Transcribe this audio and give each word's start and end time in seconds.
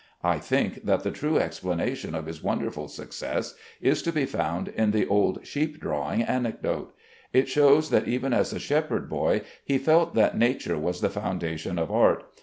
I 0.23 0.39
think 0.39 0.83
that 0.85 1.03
the 1.03 1.11
true 1.11 1.37
explanation 1.37 2.15
of 2.15 2.25
his 2.25 2.41
wonderful 2.43 2.87
success 2.87 3.53
is 3.81 4.01
to 4.01 4.11
be 4.11 4.25
found 4.25 4.69
in 4.69 4.89
the 4.89 5.05
old 5.07 5.45
sheep 5.45 5.79
drawing 5.79 6.23
anecdote. 6.23 6.95
It 7.33 7.47
shows 7.47 7.91
that 7.91 8.07
even 8.07 8.33
as 8.33 8.51
a 8.51 8.57
shepherd 8.57 9.07
boy 9.07 9.43
he 9.63 9.77
felt 9.77 10.15
that 10.15 10.35
nature 10.35 10.79
was 10.79 11.01
the 11.01 11.11
foundation 11.11 11.77
of 11.77 11.91
art. 11.91 12.23